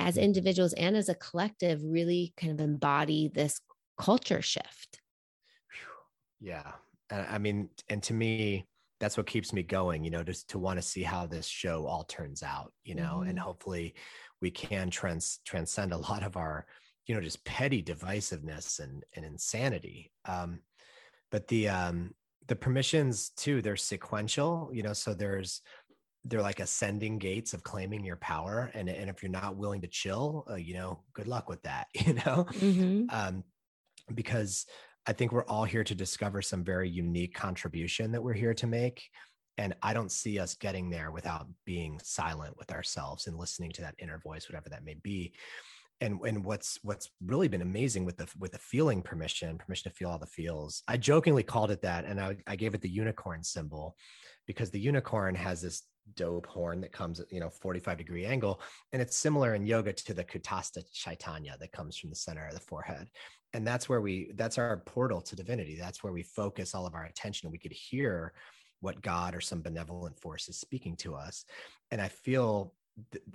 [0.00, 3.60] as individuals and as a collective, really kind of embody this
[3.98, 5.00] culture shift?
[6.40, 6.72] Yeah.
[7.08, 8.66] I mean, and to me,
[8.98, 11.86] that's what keeps me going, you know, just to want to see how this show
[11.86, 13.40] all turns out, you know, and Mhm.
[13.40, 13.94] hopefully
[14.40, 16.66] we can trans transcend a lot of our,
[17.06, 20.12] you know, just petty divisiveness and, and insanity.
[20.24, 20.62] Um,
[21.30, 22.14] but the um
[22.48, 25.62] the permissions too, they're sequential, you know, so there's
[26.24, 28.70] they're like ascending gates of claiming your power.
[28.74, 31.88] And, and if you're not willing to chill, uh, you know, good luck with that,
[31.94, 32.46] you know?
[32.50, 33.10] Mhm.
[33.10, 33.44] um,
[34.14, 34.66] because
[35.06, 38.66] I think we're all here to discover some very unique contribution that we're here to
[38.66, 39.02] make.
[39.58, 43.82] And I don't see us getting there without being silent with ourselves and listening to
[43.82, 45.32] that inner voice, whatever that may be.
[46.00, 49.96] and and what's what's really been amazing with the with the feeling permission permission to
[49.96, 52.88] feel all the feels i jokingly called it that and i, I gave it the
[52.88, 53.96] unicorn symbol
[54.46, 58.60] because the unicorn has this dope horn that comes at you know 45 degree angle
[58.92, 62.54] and it's similar in yoga to the kutasta chaitanya that comes from the center of
[62.54, 63.08] the forehead
[63.52, 65.76] and that's where we that's our portal to divinity.
[65.76, 67.50] That's where we focus all of our attention.
[67.50, 68.32] We could hear
[68.80, 71.44] what god or some benevolent force is speaking to us.
[71.90, 72.74] And i feel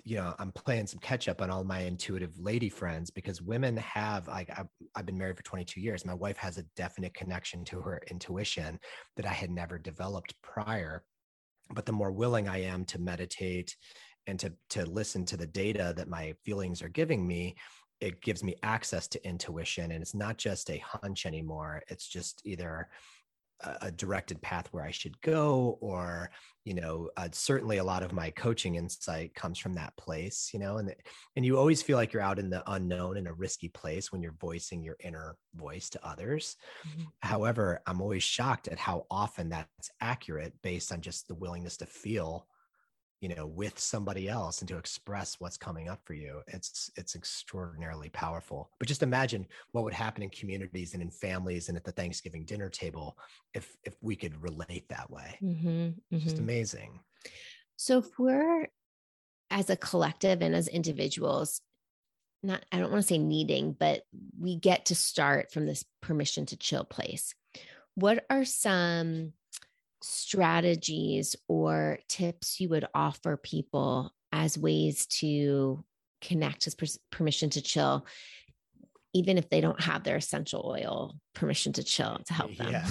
[0.04, 3.78] you know i'm playing some catch up on all my intuitive lady friends because women
[3.78, 4.50] have like
[4.96, 6.04] I've, been married for 22 years.
[6.04, 8.80] My wife has a definite connection to her intuition
[9.18, 11.04] that i had never developed prior.
[11.74, 13.76] But the more willing i am to meditate
[14.28, 17.56] and to to listen to the data that my feelings are giving me
[18.02, 22.42] it gives me access to intuition and it's not just a hunch anymore it's just
[22.46, 22.90] either
[23.82, 26.32] a directed path where I should go, or
[26.64, 30.60] you know, uh, certainly a lot of my coaching insight comes from that place, you
[30.60, 30.94] know, and
[31.36, 34.22] and you always feel like you're out in the unknown in a risky place when
[34.22, 36.56] you're voicing your inner voice to others.
[36.88, 37.04] Mm-hmm.
[37.22, 41.86] However, I'm always shocked at how often that's accurate based on just the willingness to
[41.86, 42.48] feel
[43.22, 47.16] you know with somebody else and to express what's coming up for you it's it's
[47.16, 48.70] extraordinarily powerful.
[48.80, 52.46] But just imagine what would happen in communities and in families and at the thanksgiving
[52.46, 53.18] dinner table
[53.54, 55.38] if if we could relate that way.
[55.42, 56.18] Mm-hmm, mm-hmm.
[56.20, 57.00] just amazing.
[57.78, 58.68] So if we're
[59.50, 61.62] as a collective and as individuals
[62.42, 64.04] not i don't want to say needing but
[64.40, 67.36] we get to start from this permission to chill place.
[67.96, 69.34] What are some
[70.02, 75.84] strategies or tips you would offer people as ways to
[76.22, 78.06] connect as per- permission to chill
[79.14, 82.72] even if they don't have their essential oil permission to chill to help them?
[82.72, 82.88] Yeah,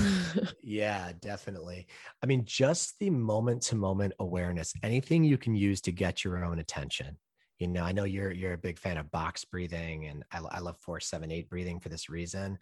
[0.63, 1.87] yeah definitely.
[2.23, 6.45] I mean just the moment to moment awareness anything you can use to get your
[6.45, 7.17] own attention.
[7.59, 10.61] You know i know you're you're a big fan of box breathing and i, I
[10.61, 12.59] love four seven eight breathing for this reason.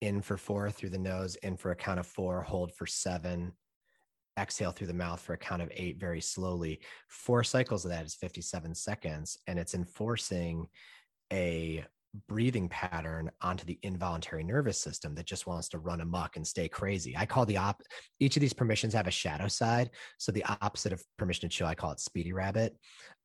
[0.00, 3.52] In for four through the nose in for a count of four hold for seven
[4.38, 6.80] exhale through the mouth for a count of eight very slowly.
[7.08, 10.66] Four cycles of that is 57 seconds, and it's enforcing
[11.32, 11.84] a
[12.28, 16.68] breathing pattern onto the involuntary nervous system that just wants to run amok and stay
[16.68, 17.16] crazy.
[17.16, 17.82] I call the op
[18.20, 19.90] each of these permissions have a shadow side.
[20.18, 22.76] So the opposite of permission to chill, I call it speedy rabbit.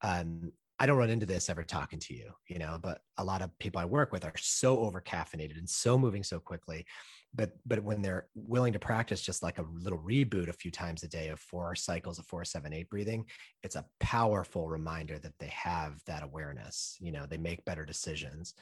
[0.02, 3.42] Um, I don't run into this ever talking to you, you know, but a lot
[3.42, 6.86] of people I work with are so over caffeinated and so moving so quickly
[7.34, 11.04] but but when they're willing to practice just like a little reboot a few times
[11.04, 13.26] a day of four cycles of four seven eight breathing
[13.64, 18.56] it's a powerful reminder that they have that awareness you know they make better decisions.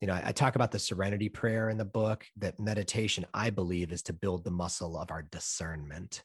[0.00, 3.50] You know I, I talk about the serenity prayer in the book that meditation i
[3.50, 6.22] believe is to build the muscle of our discernment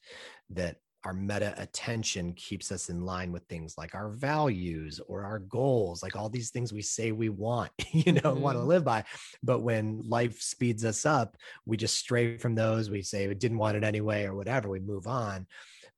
[0.50, 5.38] that our meta attention keeps us in line with things like our values or our
[5.38, 8.40] goals like all these things we say we want you know mm-hmm.
[8.40, 9.04] want to live by.
[9.42, 11.36] But when life speeds us up
[11.66, 14.80] we just stray from those we say we didn't want it anyway or whatever we
[14.80, 15.46] move on.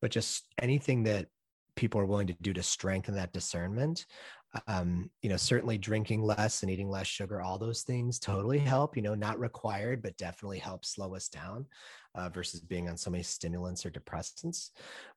[0.01, 1.27] But just anything that
[1.75, 4.07] people are willing to do to strengthen that discernment
[4.67, 8.97] um, you know, certainly drinking less and eating less sugar, all those things totally help,
[8.97, 11.67] you know, not required, but definitely help slow us down
[12.17, 14.71] uh, versus being on so many stimulants or depressants.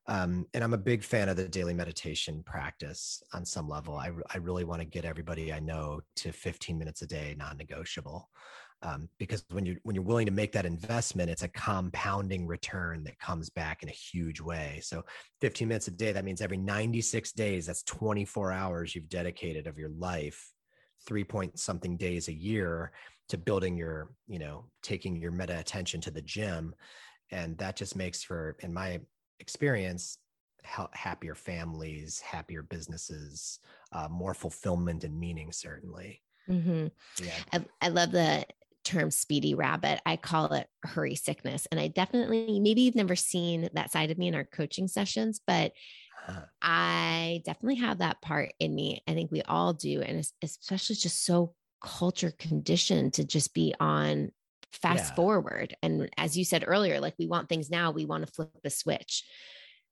[0.06, 3.96] Um, and I'm a big fan of the daily meditation practice on some level.
[3.96, 7.56] I, I really want to get everybody I know to 15 minutes a day, non
[7.56, 8.28] negotiable
[8.82, 13.04] um, because when you when you're willing to make that investment it's a compounding return
[13.04, 15.02] that comes back in a huge way so
[15.40, 19.78] 15 minutes a day that means every 96 days that's 24 hours you've dedicated of
[19.78, 20.52] your life
[21.06, 22.92] three point something days a year
[23.30, 26.74] to building your you know taking your meta attention to the gym
[27.30, 29.00] and that just makes for in my
[29.38, 30.18] experience
[30.92, 33.60] happier families happier businesses
[33.92, 36.86] uh, more fulfillment and meaning certainly Mm-hmm.
[37.24, 37.32] Yeah.
[37.52, 38.44] I, I, love the
[38.84, 40.00] term speedy rabbit.
[40.04, 41.66] I call it hurry sickness.
[41.70, 45.40] And I definitely, maybe you've never seen that side of me in our coaching sessions,
[45.46, 45.72] but
[46.28, 46.40] uh-huh.
[46.60, 49.02] I definitely have that part in me.
[49.06, 50.02] I think we all do.
[50.02, 54.30] And especially just so culture conditioned to just be on
[54.72, 55.14] fast yeah.
[55.14, 55.76] forward.
[55.82, 58.70] And as you said earlier, like we want things now, we want to flip the
[58.70, 59.24] switch.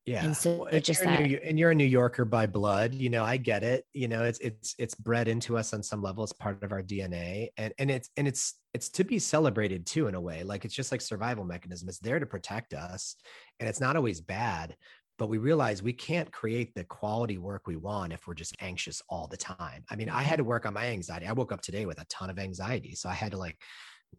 [0.09, 0.25] Yeah.
[0.25, 3.11] And so well, just you're that, New, and you're a New Yorker by blood, you
[3.11, 3.85] know, I get it.
[3.93, 6.25] You know, it's it's it's bred into us on some level.
[6.25, 7.49] It's part of our DNA.
[7.59, 10.45] And and it's and it's it's to be celebrated too in a way.
[10.45, 11.91] Like it's just like survival mechanism.
[11.91, 13.17] It's there to protect us.
[13.61, 14.77] And it's not always bad,
[15.19, 19.03] but we realize we can't create the quality work we want if we're just anxious
[19.09, 19.85] all the time.
[19.91, 20.45] I mean, I had mm-hmm.
[20.45, 21.27] to work on my anxiety.
[21.27, 22.95] I woke up today with a ton of anxiety.
[22.95, 23.59] So I had to like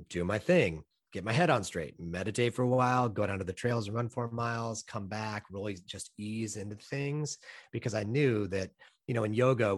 [0.09, 3.43] do my thing get my head on straight, meditate for a while, go down to
[3.43, 7.37] the trails and run four miles, come back, really just ease into things
[7.71, 8.69] because I knew that,
[9.07, 9.77] you know, in yoga,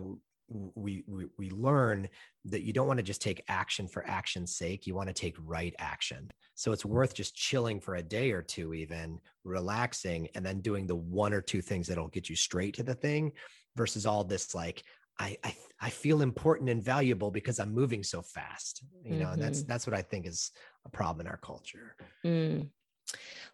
[0.75, 2.07] we, we we learn
[2.45, 5.35] that you don't want to just take action for action's sake you want to take
[5.45, 10.45] right action so it's worth just chilling for a day or two even relaxing and
[10.45, 13.31] then doing the one or two things that'll get you straight to the thing
[13.75, 14.83] versus all this like
[15.19, 19.33] I, I, I feel important and valuable because I'm moving so fast, you know, mm-hmm.
[19.33, 19.71] and that's mm-hmm.
[19.71, 20.49] that's what I think is
[20.85, 21.95] a problem in our culture.
[22.25, 22.69] Mm.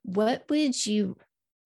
[0.04, 1.18] What would you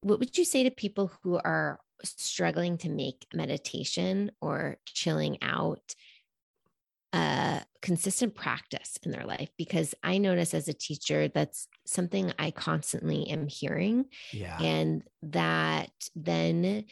[0.01, 5.95] what would you say to people who are struggling to make meditation or chilling out
[7.13, 12.51] a consistent practice in their life because I notice as a teacher that's something I
[12.51, 14.05] constantly am hearing.
[14.31, 14.57] Yeah.
[14.61, 16.85] And that then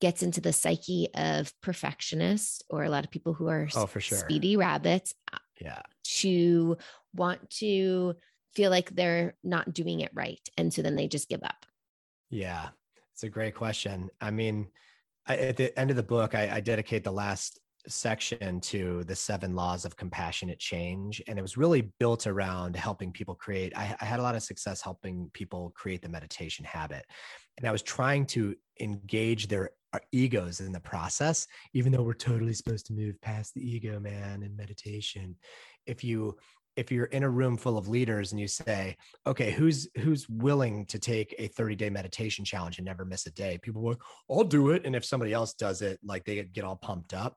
[0.00, 4.00] gets into the psyche of perfectionists or a lot of people who are oh, for
[4.00, 4.18] sure.
[4.18, 5.14] speedy rabbits.
[5.32, 5.82] Uh, yeah.
[6.16, 6.76] To
[7.14, 8.16] want to
[8.54, 10.40] feel like they're not doing it right.
[10.58, 11.64] And so then they just give up.
[12.30, 12.70] Yeah.
[13.14, 14.10] It's a great question.
[14.20, 14.68] I mean,
[15.26, 19.16] I, at the end of the book, I, I dedicate the last section to the
[19.16, 21.20] seven laws of compassionate change.
[21.26, 23.76] And it was really built around helping people create.
[23.76, 27.04] I, I, had a lot of success helping people create the meditation habit.
[27.58, 32.14] And I was trying to engage their our egos in the process, even though we're
[32.14, 35.36] totally supposed to move past the ego, man, in meditation.
[35.86, 36.36] If you
[36.76, 38.96] if you're in a room full of leaders and you say,
[39.26, 43.30] okay, who's who's willing to take a 30 day meditation challenge and never miss a
[43.32, 43.58] day?
[43.62, 43.96] People will,
[44.30, 44.86] I'll do it.
[44.86, 47.36] And if somebody else does it, like they get all pumped up.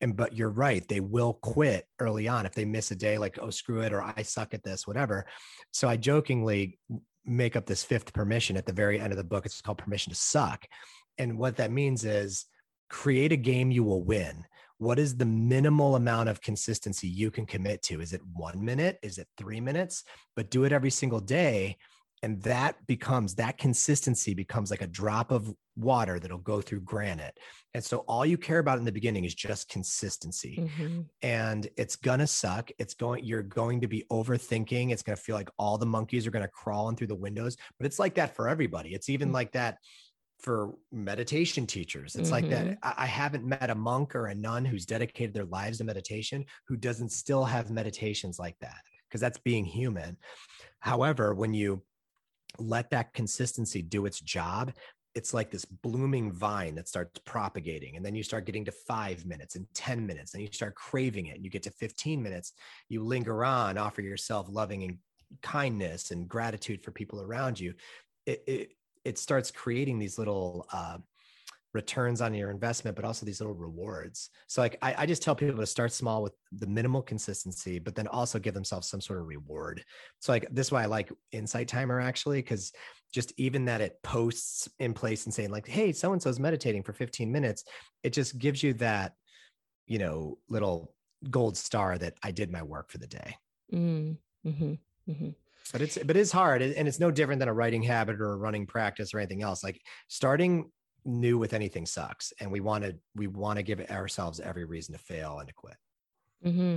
[0.00, 3.38] And but you're right, they will quit early on if they miss a day, like,
[3.40, 5.24] oh, screw it, or I suck at this, whatever.
[5.70, 6.78] So I jokingly
[7.24, 9.46] make up this fifth permission at the very end of the book.
[9.46, 10.66] It's called permission to suck.
[11.16, 12.46] And what that means is
[12.90, 14.44] create a game you will win.
[14.78, 18.00] What is the minimal amount of consistency you can commit to?
[18.00, 18.98] Is it one minute?
[19.02, 20.04] Is it three minutes?
[20.36, 21.76] But do it every single day.
[22.22, 27.38] And that becomes that consistency becomes like a drop of water that'll go through granite.
[27.74, 30.56] And so all you care about in the beginning is just consistency.
[30.58, 31.00] Mm-hmm.
[31.20, 32.70] And it's gonna suck.
[32.78, 34.90] It's going, you're going to be overthinking.
[34.90, 37.84] It's gonna feel like all the monkeys are gonna crawl in through the windows, but
[37.84, 38.94] it's like that for everybody.
[38.94, 39.34] It's even mm-hmm.
[39.34, 39.78] like that
[40.38, 42.16] for meditation teachers.
[42.16, 42.32] It's mm-hmm.
[42.32, 42.66] like that.
[42.66, 43.00] Mm-hmm.
[43.00, 46.76] I haven't met a monk or a nun who's dedicated their lives to meditation who
[46.76, 50.16] doesn't still have meditations like that because that's being human.
[50.80, 51.82] However, when you
[52.58, 54.72] let that consistency do its job,
[55.14, 57.96] it's like this blooming vine that starts propagating.
[57.96, 61.26] And then you start getting to five minutes and 10 minutes, and you start craving
[61.26, 61.36] it.
[61.36, 62.52] And you get to 15 minutes,
[62.88, 64.98] you linger on, offer yourself loving and
[65.42, 67.74] kindness and gratitude for people around you.
[68.26, 68.70] It, it,
[69.04, 70.98] it starts creating these little uh,
[71.74, 74.30] returns on your investment, but also these little rewards.
[74.46, 77.96] So like I, I, just tell people to start small with the minimal consistency, but
[77.96, 79.84] then also give themselves some sort of reward.
[80.20, 82.72] So like this is why I like Insight Timer actually, because
[83.12, 86.84] just even that it posts in place and saying like, hey, so and so's meditating
[86.84, 87.64] for 15 minutes,
[88.04, 89.14] it just gives you that,
[89.86, 90.94] you know, little
[91.30, 93.36] gold star that I did my work for the day.
[93.72, 94.74] Mm, mm-hmm,
[95.10, 95.30] mm-hmm
[95.72, 98.36] but it's but it's hard and it's no different than a writing habit or a
[98.36, 99.64] running practice or anything else.
[99.64, 100.70] Like starting
[101.04, 104.94] new with anything sucks and we want to we want to give ourselves every reason
[104.94, 105.76] to fail and to quit.
[106.44, 106.76] Mm-hmm.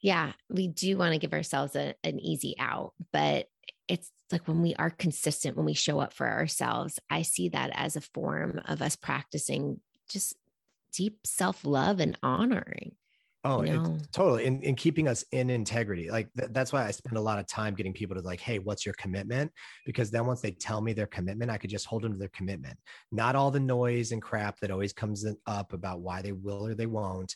[0.00, 3.46] yeah we do want to give ourselves a, an easy out but
[3.88, 7.70] it's like when we are consistent when we show up for ourselves i see that
[7.74, 10.34] as a form of us practicing just
[10.92, 12.92] deep self-love and honoring
[13.42, 14.44] Oh, it's totally.
[14.44, 16.10] In, in keeping us in integrity.
[16.10, 18.58] Like th- that's why I spend a lot of time getting people to like, hey,
[18.58, 19.50] what's your commitment?
[19.86, 22.28] Because then once they tell me their commitment, I could just hold them to their
[22.28, 22.78] commitment.
[23.10, 26.74] Not all the noise and crap that always comes up about why they will or
[26.74, 27.34] they won't.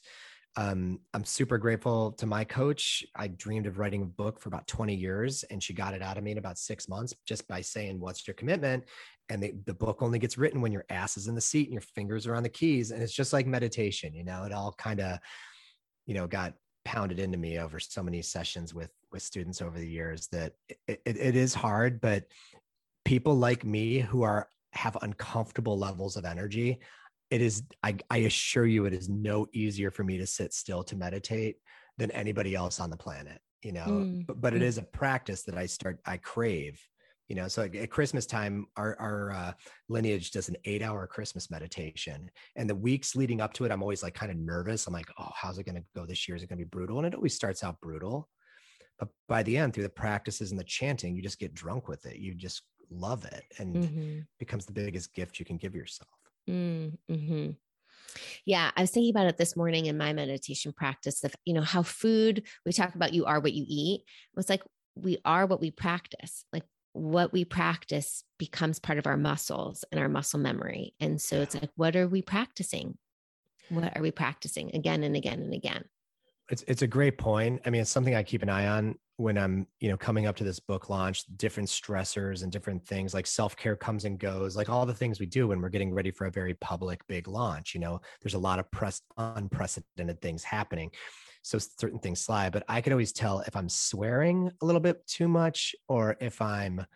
[0.57, 3.05] Um, I'm super grateful to my coach.
[3.17, 6.17] I dreamed of writing a book for about 20 years, and she got it out
[6.17, 8.85] of me in about six months just by saying, What's your commitment?
[9.31, 11.73] And the, the book only gets written when your ass is in the seat and
[11.73, 12.91] your fingers are on the keys.
[12.91, 15.19] And it's just like meditation, you know, it all kind of
[16.07, 19.89] you know got pounded into me over so many sessions with with students over the
[19.89, 22.25] years that it, it, it is hard but
[23.05, 26.81] people like me who are have uncomfortable levels of energy
[27.31, 30.85] it is I, I assure you it is no easier for me to sit still
[30.85, 31.57] to meditate
[31.97, 34.27] than anybody else on the planet you know mm.
[34.27, 34.79] but, but it mm.
[34.79, 36.81] a practice that i start i crave
[37.29, 39.53] you know so at christmas time our, our uh,
[39.89, 43.83] lineage does an eight hour christmas meditation and the weeks leading up to it i'm
[43.83, 46.37] always like kind of nervous i'm like oh how's it going to go this year
[46.37, 48.29] is it going to be brutal and it always starts out brutal
[48.99, 52.05] but by the end through the practices and the chanting you just get drunk with
[52.07, 54.19] it you just love it and mm-hmm.
[54.39, 56.09] becomes the biggest gift you can give yourself
[56.49, 57.51] mm-hmm.
[58.45, 61.63] Yeah, I was thinking about it this morning in my meditation practice of, you know,
[61.63, 64.03] how food, we talk about you are what you eat.
[64.37, 64.63] It's like
[64.95, 66.45] we are what we practice.
[66.53, 66.65] Like
[66.95, 70.95] what we practice becomes part of our muscles and our muscle memory.
[71.01, 72.97] And so it's like, what are we practicing?
[73.69, 75.85] What are we practicing again and again and again?
[76.51, 77.63] It's it's a great point.
[77.65, 80.37] I mean, it's something I keep an eye on when I'm, you know, coming up
[80.37, 84.69] to this book launch, different stressors and different things like self-care comes and goes, like
[84.69, 87.75] all the things we do when we're getting ready for a very public big launch,
[87.75, 90.91] you know, there's a lot of press unprecedented things happening.
[91.45, 95.07] So certain things slide, but I could always tell if I'm swearing a little bit
[95.07, 96.87] too much or if I'm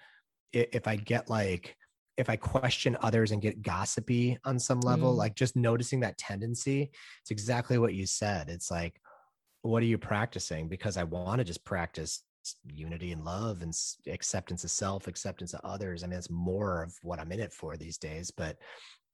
[0.53, 1.77] if I get like
[2.17, 5.17] if I question others and get gossipy on some level, mm.
[5.17, 6.91] like just noticing that tendency,
[7.21, 8.49] it's exactly what you said.
[8.49, 9.01] It's like,
[9.63, 10.67] what are you practicing?
[10.67, 12.25] Because I want to just practice
[12.67, 13.73] unity and love and
[14.09, 16.03] acceptance of self, acceptance of others.
[16.03, 18.33] I mean, it's more of what I'm in it for these days.
[18.33, 18.57] But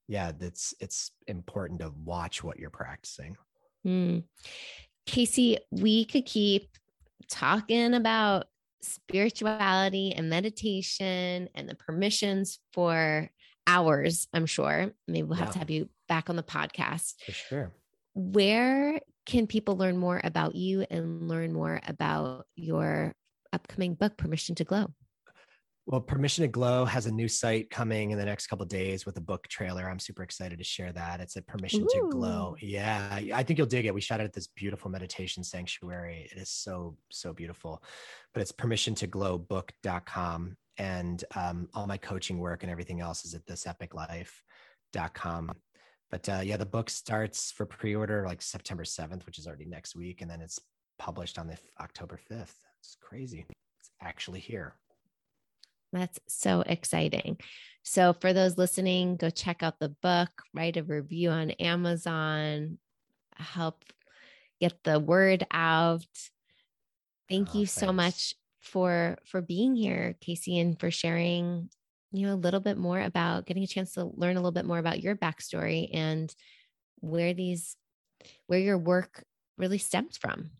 [0.08, 3.36] yeah, that's it's important to watch what you're practicing.
[3.86, 4.24] Mm.
[5.06, 6.68] Casey, we could keep
[7.30, 8.46] talking about
[8.82, 13.30] spirituality and meditation and the permissions for
[13.66, 14.92] hours, I'm sure.
[15.08, 15.52] Maybe we'll have yeah.
[15.52, 17.14] to have you back on the podcast.
[17.24, 17.72] For sure.
[18.14, 23.14] Where can people learn more about you and learn more about your
[23.52, 24.88] upcoming book, Permission to Glow?
[25.86, 29.18] Well, Permission to Glow has a new site coming in the next couple days with
[29.18, 29.86] a book trailer.
[29.86, 31.20] I'm super excited to share that.
[31.20, 31.88] It's a Permission Ooh.
[31.92, 32.56] to Glow.
[32.62, 33.92] Yeah, I think you'll dig it.
[33.92, 36.26] We shot it at this beautiful meditation sanctuary.
[36.32, 37.82] It is so so beautiful.
[38.32, 43.26] But it's permission to glow book.com and um, all my coaching work and everything else
[43.26, 45.52] is at thisepiclife.com.
[46.10, 49.94] But uh, yeah, the book starts for pre-order like September 7th, which is already next
[49.94, 50.58] week, and then it's
[50.98, 52.54] published on the October 5th.
[52.80, 53.44] It's crazy.
[53.80, 54.76] It's actually here.
[55.94, 57.38] That's so exciting.
[57.84, 62.78] So, for those listening, go check out the book, write a review on Amazon,
[63.36, 63.84] help
[64.60, 66.02] get the word out.
[67.28, 67.72] Thank oh, you thanks.
[67.72, 71.68] so much for for being here, Casey, and for sharing,
[72.10, 74.66] you know, a little bit more about getting a chance to learn a little bit
[74.66, 76.34] more about your backstory and
[77.00, 77.76] where these
[78.46, 79.24] where your work
[79.58, 80.50] really stems from.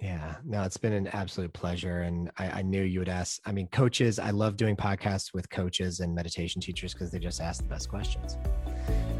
[0.00, 2.02] Yeah, no, it's been an absolute pleasure.
[2.02, 3.40] And I, I, knew you would ask.
[3.44, 7.40] I mean, coaches, I love doing podcasts with coaches and meditation teachers because they just
[7.40, 8.36] ask the best questions.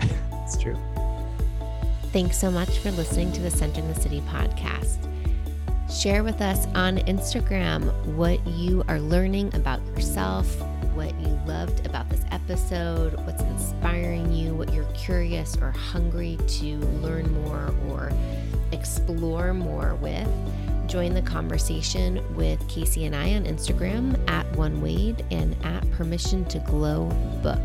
[0.45, 0.76] it's true.
[2.12, 5.05] Thanks so much for listening to the Center in the City podcast.
[5.91, 10.47] Share with us on Instagram what you are learning about yourself,
[10.95, 16.76] what you loved about this episode, what's inspiring you, what you're curious or hungry to
[17.03, 18.12] learn more or
[18.70, 20.29] explore more with
[20.89, 26.47] join the conversation with Casey and I on Instagram at One Wade and at Permission
[26.47, 27.07] to Glow
[27.43, 27.61] Book.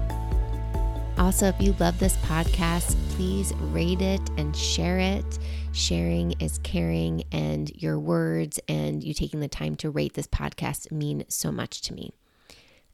[1.17, 5.39] Also, if you love this podcast, please rate it and share it.
[5.71, 10.91] Sharing is caring, and your words and you taking the time to rate this podcast
[10.91, 12.13] mean so much to me.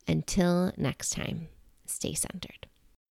[0.08, 1.48] Until next time,
[1.86, 2.59] stay centered.